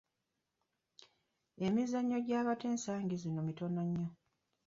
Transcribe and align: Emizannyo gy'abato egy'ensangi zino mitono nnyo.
Emizannyo 1.65 2.17
gy'abato 2.25 2.63
egy'ensangi 2.65 3.15
zino 3.23 3.39
mitono 3.47 3.81
nnyo. 3.87 4.07